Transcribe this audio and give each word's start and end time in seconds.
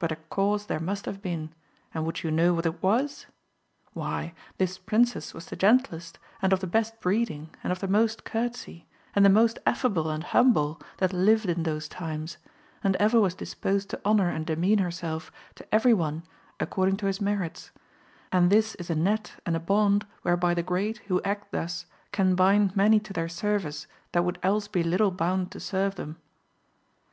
But 0.00 0.10
a 0.10 0.16
cause 0.16 0.66
there 0.66 0.80
must 0.80 1.06
have 1.06 1.22
been, 1.22 1.50
and 1.94 2.04
would 2.04 2.24
you 2.24 2.32
know 2.32 2.52
what 2.52 2.66
it 2.66 2.82
was? 2.82 3.26
Why 3.92 4.34
this 4.58 4.76
princess 4.76 5.32
was 5.32 5.46
the 5.46 5.54
gentlest, 5.54 6.18
and 6.42 6.52
of 6.52 6.58
the 6.58 6.66
best 6.66 6.98
breeding, 7.00 7.50
and 7.62 7.70
of 7.70 7.78
the 7.78 7.86
most 7.86 8.24
courtesy, 8.24 8.88
and 9.14 9.24
the 9.24 9.28
most 9.30 9.60
affable 9.64 10.10
and 10.10 10.24
humble 10.24 10.82
that 10.96 11.12
lived 11.12 11.46
in 11.46 11.62
those 11.62 11.86
times, 11.86 12.38
and 12.82 12.96
ever 12.96 13.20
was 13.20 13.36
disposed 13.36 13.88
to 13.90 14.00
honour 14.04 14.30
and 14.30 14.46
demean 14.46 14.78
herself 14.78 15.30
to 15.54 15.66
every 15.72 15.94
one 15.94 16.24
according 16.58 16.96
to 16.96 17.06
his 17.06 17.20
merits, 17.20 17.70
and 18.32 18.50
this 18.50 18.74
is 18.80 18.90
a 18.90 18.96
net 18.96 19.34
and 19.46 19.54
a 19.54 19.60
bond 19.60 20.04
whereby 20.22 20.54
the 20.54 20.64
great 20.64 20.98
who 21.06 21.22
act 21.22 21.52
thus 21.52 21.86
can 22.10 22.34
bind 22.34 22.74
many 22.74 22.98
to 22.98 23.12
their 23.12 23.28
service 23.28 23.86
that 24.10 24.24
would 24.24 24.40
else 24.42 24.66
be 24.66 24.82
little 24.82 25.12
bound 25.12 25.52
to 25.52 25.60
serve 25.60 25.94
them. 25.94 26.16